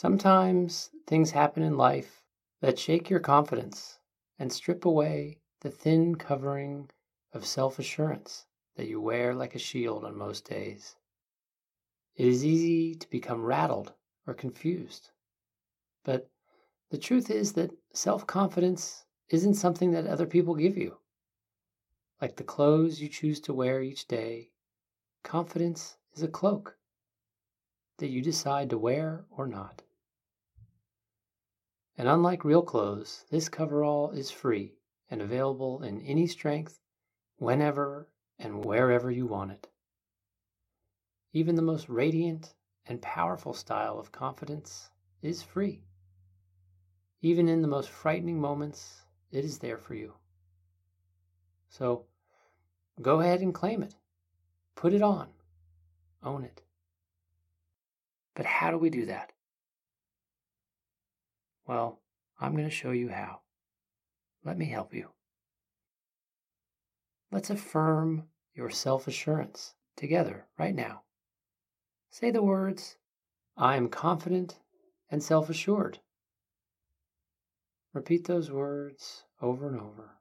[0.00, 2.22] Sometimes things happen in life
[2.60, 3.98] that shake your confidence
[4.38, 6.88] and strip away the thin covering
[7.32, 8.46] of self assurance
[8.76, 10.94] that you wear like a shield on most days.
[12.14, 13.92] It is easy to become rattled
[14.24, 15.10] or confused.
[16.04, 16.30] But
[16.90, 20.98] the truth is that self confidence isn't something that other people give you.
[22.22, 24.52] Like the clothes you choose to wear each day,
[25.24, 26.78] confidence is a cloak
[27.96, 29.82] that you decide to wear or not.
[31.98, 34.76] And unlike real clothes, this coverall is free
[35.10, 36.78] and available in any strength,
[37.38, 39.68] whenever and wherever you want it.
[41.32, 42.54] Even the most radiant
[42.86, 44.90] and powerful style of confidence
[45.22, 45.82] is free.
[47.20, 49.02] Even in the most frightening moments,
[49.32, 50.14] it is there for you.
[51.68, 52.06] So
[53.02, 53.96] go ahead and claim it.
[54.76, 55.30] Put it on.
[56.22, 56.62] Own it.
[58.34, 59.32] But how do we do that?
[61.68, 62.00] Well,
[62.40, 63.40] I'm going to show you how.
[64.42, 65.10] Let me help you.
[67.30, 68.24] Let's affirm
[68.54, 71.02] your self assurance together right now.
[72.10, 72.96] Say the words,
[73.54, 74.58] I am confident
[75.10, 75.98] and self assured.
[77.92, 80.17] Repeat those words over and over.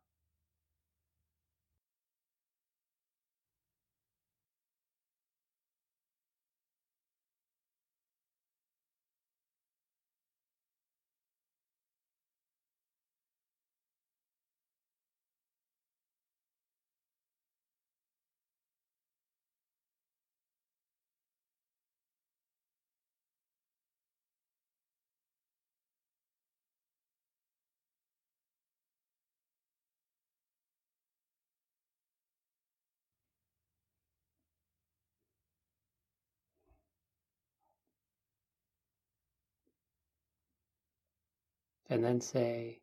[41.90, 42.82] And then say,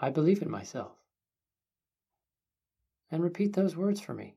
[0.00, 0.92] I believe in myself.
[3.10, 4.36] And repeat those words for me.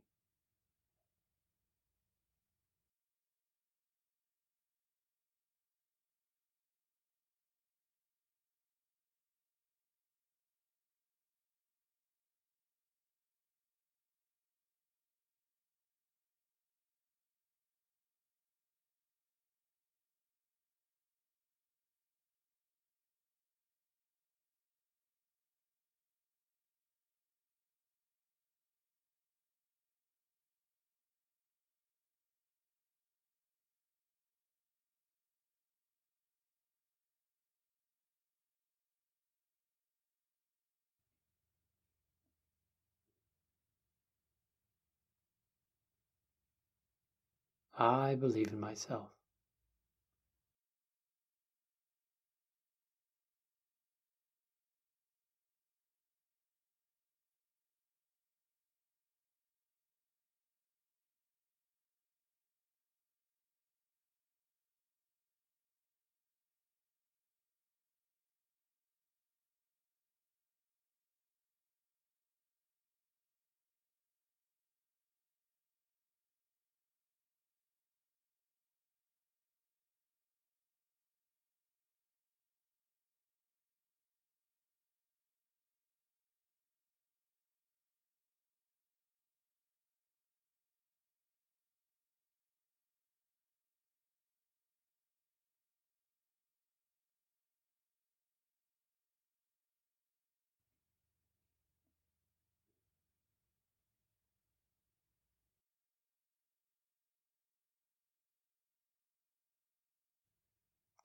[47.79, 49.18] I believe in myself.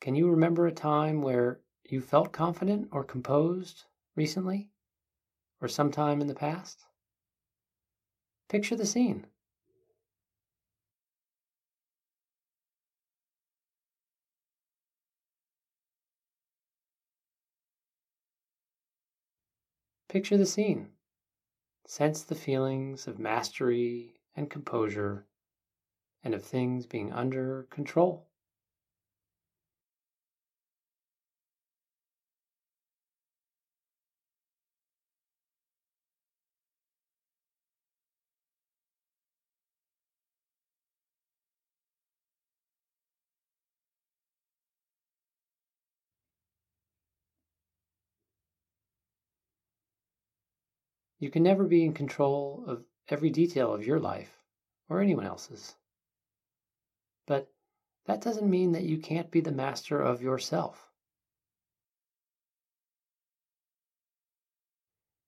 [0.05, 3.85] Can you remember a time where you felt confident or composed
[4.15, 4.69] recently
[5.63, 6.85] or sometime in the past?
[8.51, 9.25] Picture the scene.
[20.11, 20.91] Picture the scene.
[21.87, 25.25] Sense the feelings of mastery and composure
[26.23, 28.29] and of things being under control.
[51.25, 54.43] You can never be in control of every detail of your life
[54.91, 55.75] or anyone else's.
[57.25, 57.51] But
[58.05, 60.91] that doesn't mean that you can't be the master of yourself.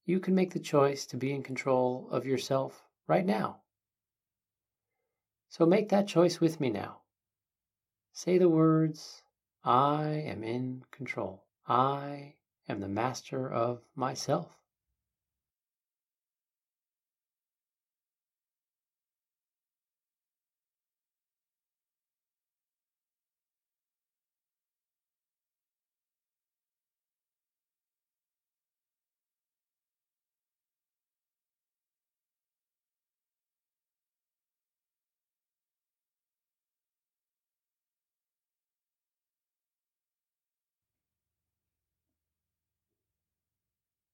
[0.05, 3.63] You can make the choice to be in control of yourself right now.
[5.49, 6.99] So make that choice with me now.
[8.13, 9.23] Say the words,
[9.65, 11.47] I am in control.
[11.67, 12.35] I
[12.69, 14.59] am the master of myself.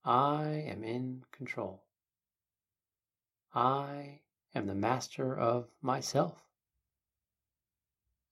[0.05, 1.85] I am in control.
[3.55, 4.21] I
[4.55, 6.45] am the master of myself.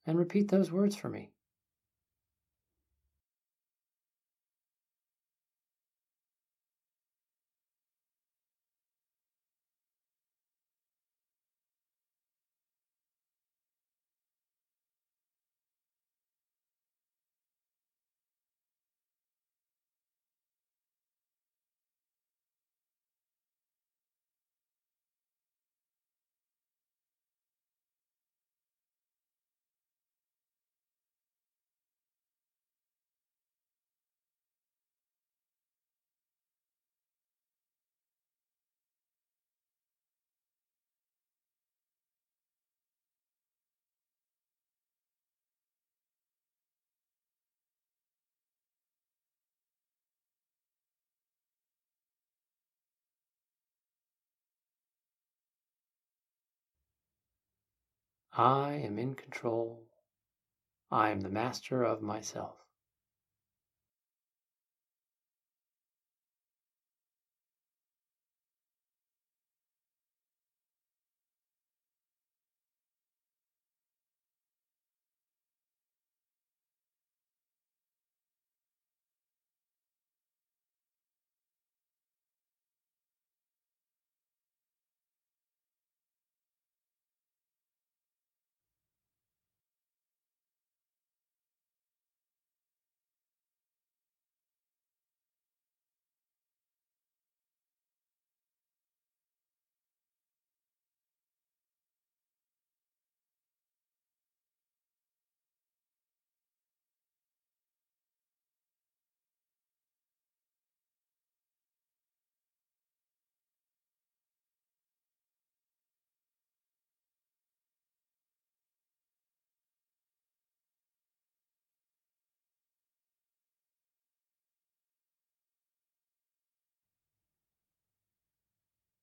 [0.07, 1.33] And repeat those words for me.
[58.43, 59.83] I am in control.
[60.91, 62.57] I am the master of myself.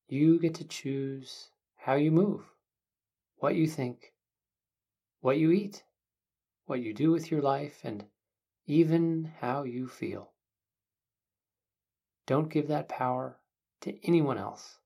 [0.08, 2.42] You get to choose how you move,
[3.40, 4.14] what you think,
[5.20, 5.84] what you eat,
[6.66, 8.06] what you do with your life, and
[8.66, 10.32] even how you feel.
[12.26, 13.40] Don't give that power
[13.82, 14.80] to anyone else.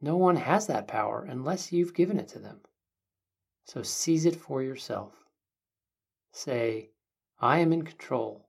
[0.00, 2.60] No one has that power unless you've given it to them.
[3.64, 5.12] So seize it for yourself.
[6.32, 6.90] Say,
[7.38, 8.48] I am in control.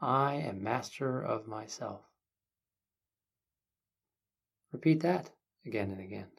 [0.00, 2.07] I am master of myself.
[4.72, 5.30] Repeat that
[5.66, 6.37] again and again.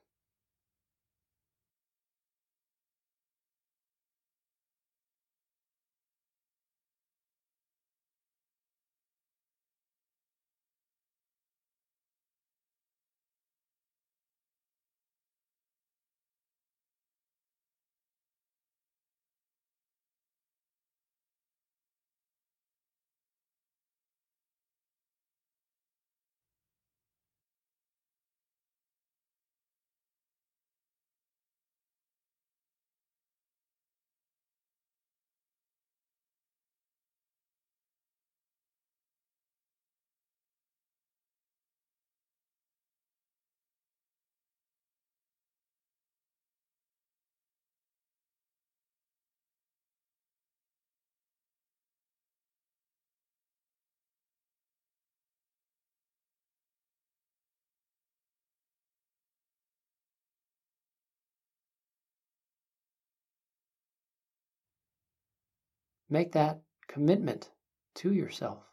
[66.10, 67.52] Make that commitment
[67.96, 68.64] to yourself.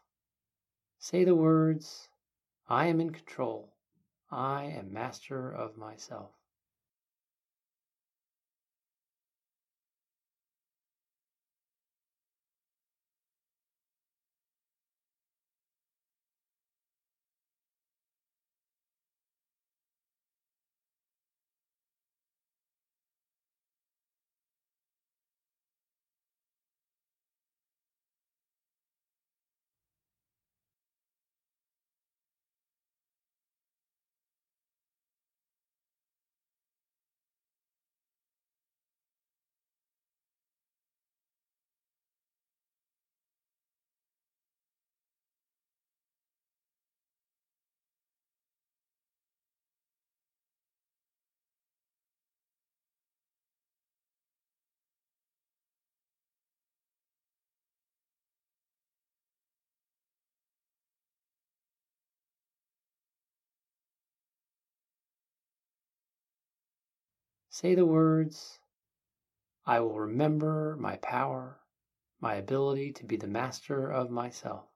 [0.99, 2.09] Say the words,
[2.67, 3.75] I am in control.
[4.31, 6.36] I am master of myself.
[67.59, 68.59] Say the words,
[69.65, 71.59] I will remember my power,
[72.21, 74.67] my ability to be the master of myself.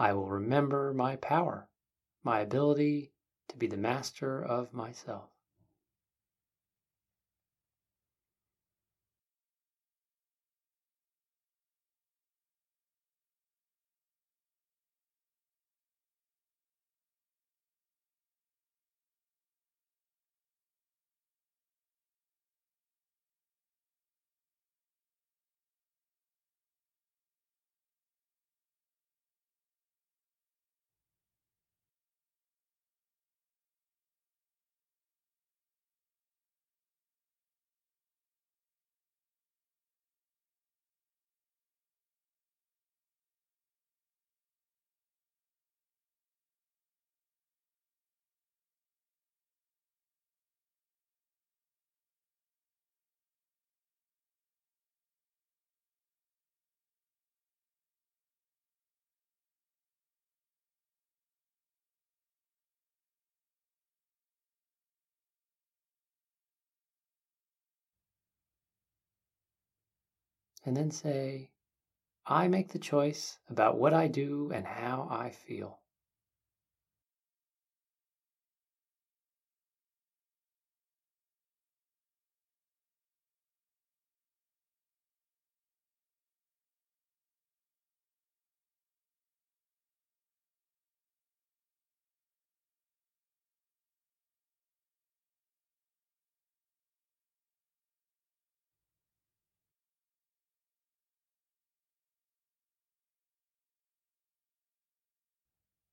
[0.00, 1.68] I will remember my power,
[2.24, 3.12] my ability
[3.48, 5.28] to be the master of myself.
[70.64, 71.50] And then say,
[72.26, 75.80] I make the choice about what I do and how I feel.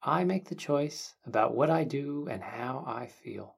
[0.08, 3.58] I make the choice about what I do and how I feel.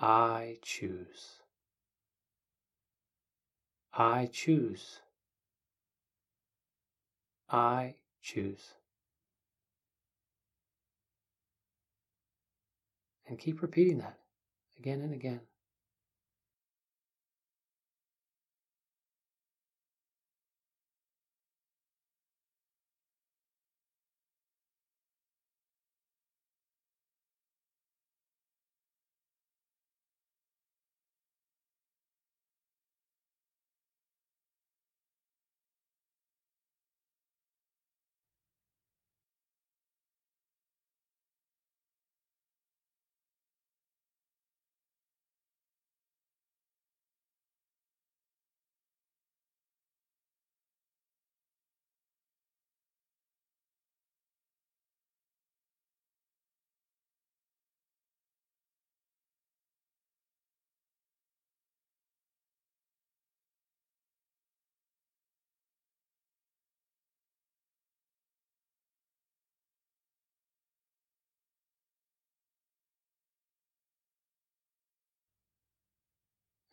[0.00, 1.40] I choose.
[3.92, 5.00] I choose.
[7.50, 8.74] I choose.
[13.26, 14.18] And keep repeating that
[14.78, 15.40] again and again.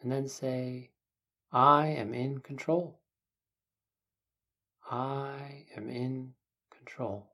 [0.05, 0.91] And then say,
[1.51, 2.99] I am in control.
[4.87, 6.35] I am in
[6.69, 7.31] control.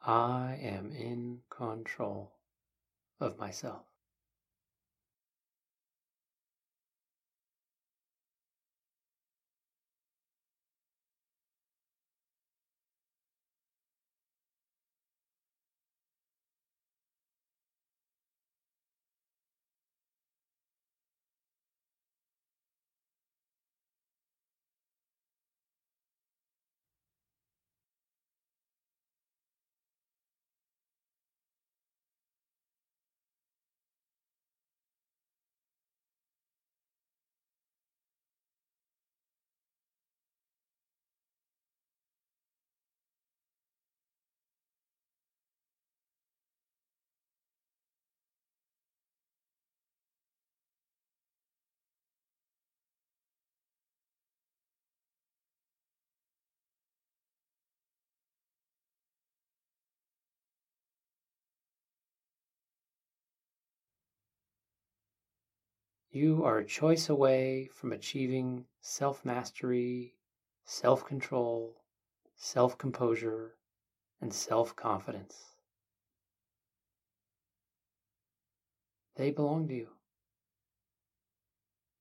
[0.00, 2.32] I am in control
[3.20, 3.91] of myself.
[66.14, 70.14] You are a choice away from achieving self mastery,
[70.62, 71.82] self control,
[72.36, 73.56] self composure,
[74.20, 75.56] and self confidence.
[79.14, 79.88] They belong to you.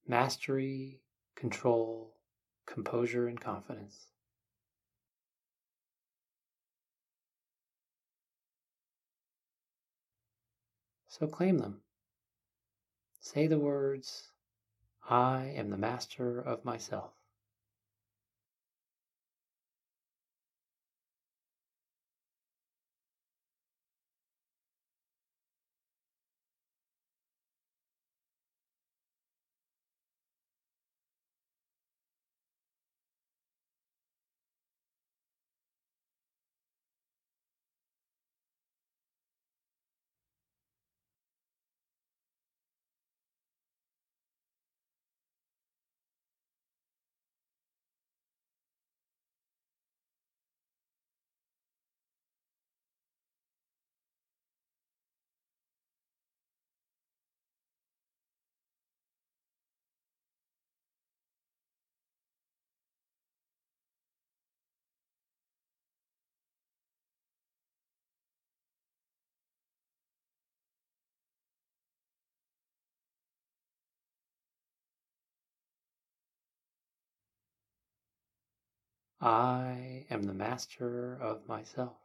[0.06, 1.00] Mastery,
[1.36, 2.18] control,
[2.66, 4.08] composure, and confidence.
[11.08, 11.82] So claim them.
[13.24, 14.32] Say the words,
[15.08, 17.21] I am the master of myself.
[79.22, 81.98] I am the master of myself.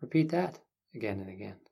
[0.00, 0.58] Repeat that
[0.94, 1.67] again and again.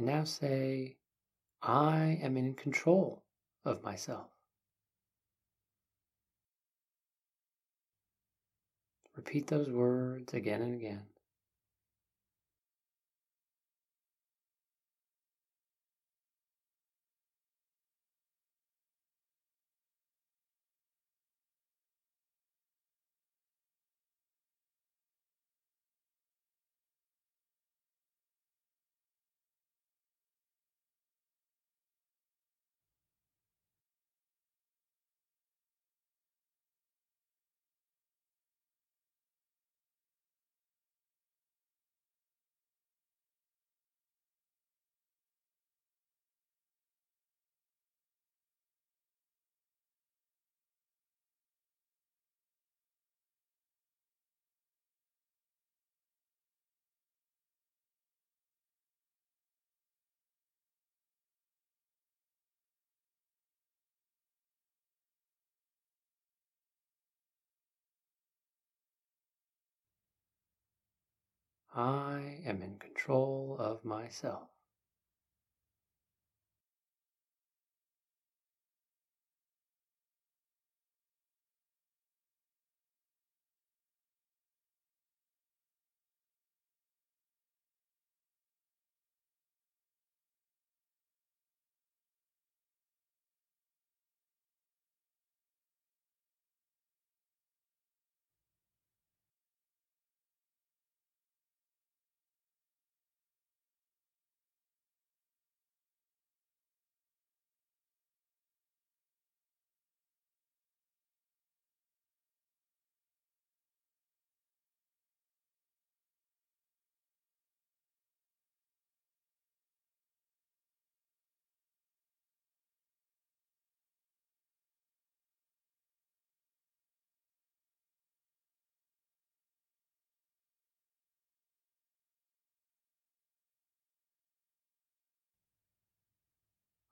[0.00, 0.96] And now say,
[1.60, 3.22] I am in control
[3.66, 4.30] of myself.
[9.14, 11.09] Repeat those words again and again.
[71.72, 74.48] I am in control of myself.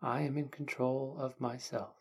[0.08, 1.97] I am in control of myself.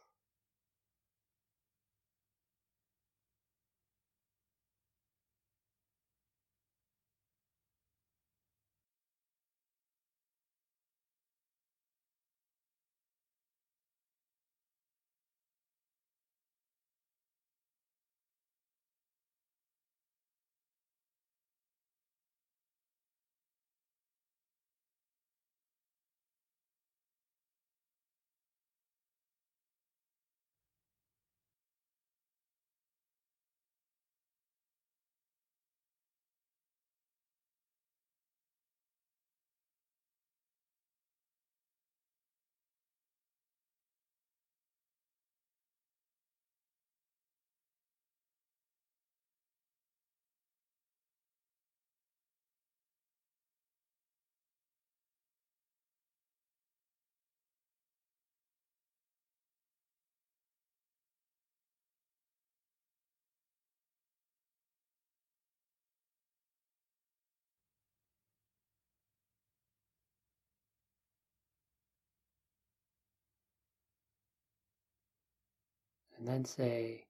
[76.17, 77.05] And then say,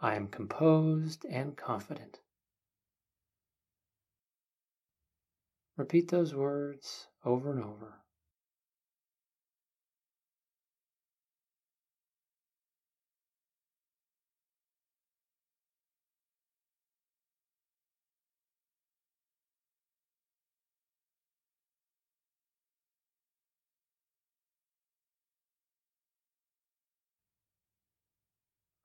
[0.00, 2.20] I am composed and confident.
[5.76, 8.02] Repeat those words over and over.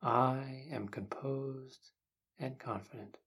[0.04, 1.92] I am composed
[2.40, 3.18] and confident.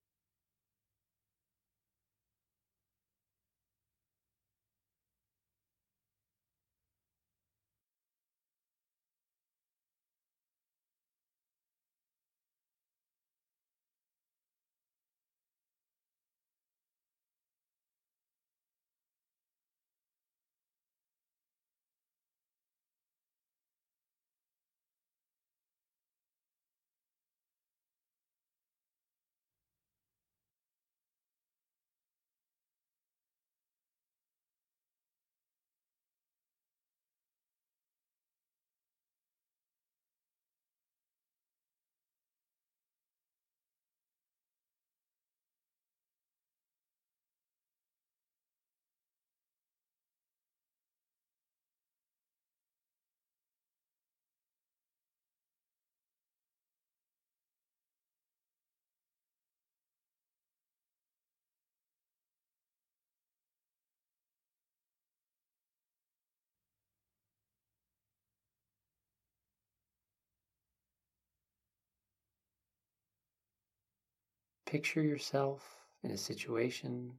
[74.67, 77.13] Picture yourself in a situation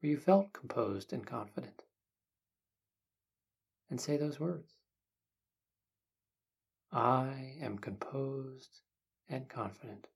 [0.00, 1.84] where you felt composed and confident.
[3.88, 4.74] And say those words.
[6.92, 8.80] I am composed
[9.28, 10.08] and confident.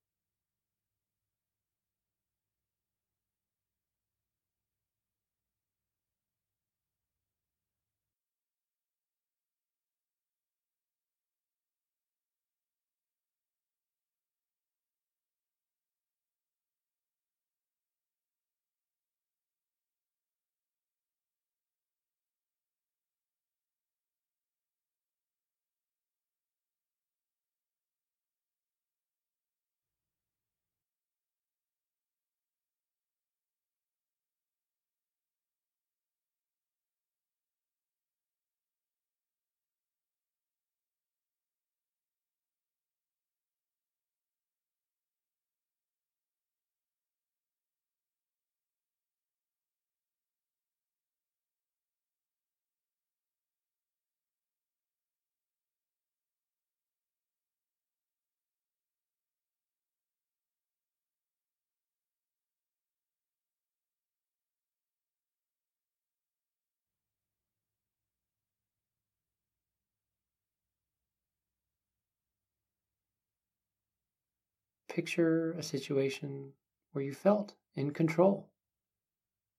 [74.91, 76.53] Picture a situation
[76.93, 78.51] where you felt in control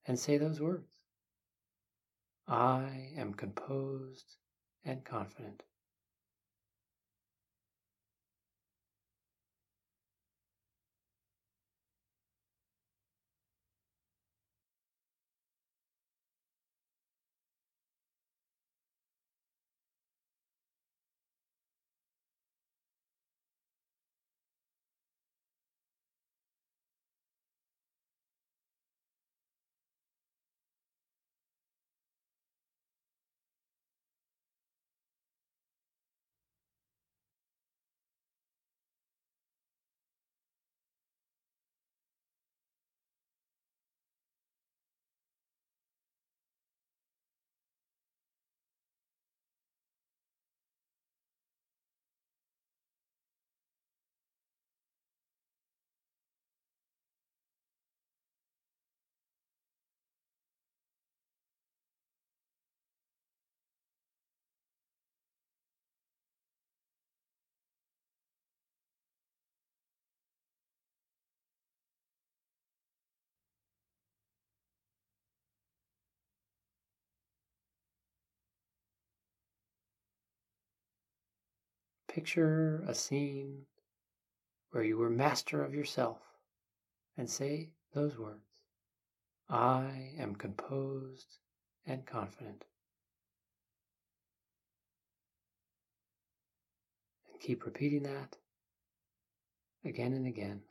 [0.05, 0.97] and say those words.
[2.49, 4.35] I am composed
[4.83, 5.63] and confident.
[82.13, 83.67] Picture a scene
[84.71, 86.19] where you were master of yourself
[87.15, 88.65] and say those words
[89.47, 91.37] I am composed
[91.85, 92.65] and confident.
[97.31, 98.35] And keep repeating that
[99.85, 100.63] again and again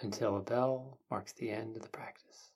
[0.00, 2.50] until a bell marks the end of the practice.